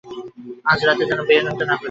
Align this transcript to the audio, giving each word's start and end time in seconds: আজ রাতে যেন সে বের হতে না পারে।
আজ 0.65 0.79
রাতে 0.87 1.03
যেন 1.09 1.19
সে 1.19 1.27
বের 1.29 1.43
হতে 1.47 1.63
না 1.65 1.75
পারে। 1.75 1.79